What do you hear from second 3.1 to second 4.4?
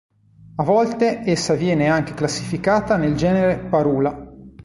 genere "Parula".